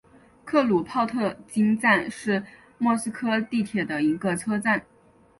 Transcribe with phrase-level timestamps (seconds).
[0.45, 2.43] 克鲁泡特金站是
[2.79, 4.83] 莫斯科地铁的一个车站。